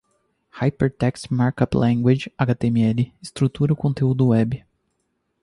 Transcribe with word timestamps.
Hypertext 0.55 1.29
Markup 1.29 1.75
Language 1.75 2.27
(HTML) 2.39 3.13
estrutura 3.21 3.71
o 3.71 3.75
conteúdo 3.75 4.25
web. 4.29 4.63